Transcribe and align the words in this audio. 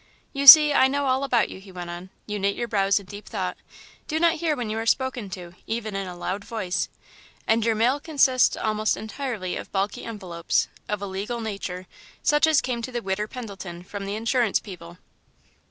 "You 0.33 0.47
see, 0.47 0.73
I 0.73 0.87
know 0.87 1.05
all 1.05 1.23
about 1.23 1.49
you," 1.49 1.59
he 1.59 1.71
went 1.71 1.91
on. 1.91 2.09
"You 2.25 2.39
knit 2.39 2.55
your 2.55 2.67
brows 2.67 2.99
in 2.99 3.05
deep 3.05 3.27
thought, 3.29 3.55
do 4.07 4.19
not 4.19 4.33
hear 4.37 4.55
when 4.55 4.67
you 4.71 4.79
are 4.79 4.85
spoken 4.87 5.29
to, 5.29 5.53
even 5.67 5.95
in 5.95 6.07
a 6.07 6.15
loud 6.17 6.43
voice, 6.43 6.89
and 7.45 7.63
your 7.63 7.75
mail 7.75 7.99
consists 7.99 8.57
almost 8.57 8.97
entirely 8.97 9.55
of 9.57 9.71
bulky 9.71 10.03
envelopes, 10.03 10.69
of 10.89 11.03
a 11.03 11.05
legal 11.05 11.39
nature, 11.39 11.85
such 12.23 12.47
as 12.47 12.61
came 12.61 12.81
to 12.81 12.91
the 12.91 13.03
'Widder' 13.03 13.27
Pendleton 13.27 13.83
from 13.83 14.07
the 14.07 14.15
insurance 14.15 14.59
people." 14.59 14.97